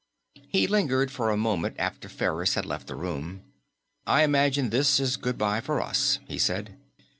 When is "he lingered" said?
0.47-1.11